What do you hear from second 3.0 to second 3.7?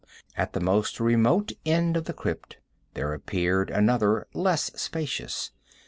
appeared